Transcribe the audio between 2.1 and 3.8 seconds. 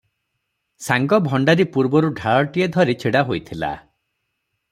ଢାଳଟିଏ ଧରି ଛିଡ଼ାହୋଇଥିଲା।